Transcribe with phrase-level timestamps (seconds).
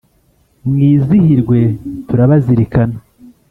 [0.67, 1.59] Mwizihirwe
[2.07, 2.97] turabazirikana